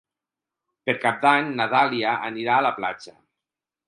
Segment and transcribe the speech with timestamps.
[0.89, 3.15] Per Cap d'Any na Dàlia anirà a la platja.